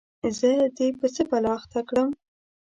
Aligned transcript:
زه 0.39 0.51
دي 0.77 0.87
په 0.99 1.07
څه 1.15 1.21
بلا 1.29 1.51
اخته 1.57 1.79
کړم؟ 1.89 2.09